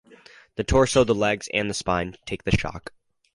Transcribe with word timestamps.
The 0.55 0.63
torso, 0.63 1.03
the 1.03 1.13
legs 1.13 1.47
and 1.53 1.69
the 1.69 1.75
spine 1.75 2.15
take 2.25 2.43
the 2.43 2.57
shock. 2.57 2.91